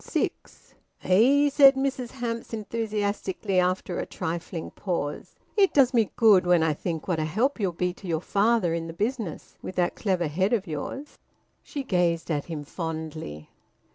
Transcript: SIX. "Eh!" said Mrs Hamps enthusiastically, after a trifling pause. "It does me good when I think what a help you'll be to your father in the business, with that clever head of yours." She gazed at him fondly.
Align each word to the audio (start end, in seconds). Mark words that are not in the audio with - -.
SIX. 0.03 0.73
"Eh!" 1.03 1.47
said 1.51 1.75
Mrs 1.75 2.09
Hamps 2.13 2.55
enthusiastically, 2.55 3.59
after 3.59 3.99
a 3.99 4.05
trifling 4.07 4.71
pause. 4.71 5.35
"It 5.55 5.75
does 5.75 5.93
me 5.93 6.09
good 6.15 6.43
when 6.47 6.63
I 6.63 6.73
think 6.73 7.07
what 7.07 7.19
a 7.19 7.25
help 7.25 7.59
you'll 7.59 7.71
be 7.71 7.93
to 7.93 8.07
your 8.07 8.19
father 8.21 8.73
in 8.73 8.87
the 8.87 8.93
business, 8.93 9.57
with 9.61 9.75
that 9.75 9.93
clever 9.93 10.25
head 10.25 10.53
of 10.53 10.65
yours." 10.65 11.19
She 11.61 11.83
gazed 11.83 12.31
at 12.31 12.45
him 12.45 12.63
fondly. 12.63 13.49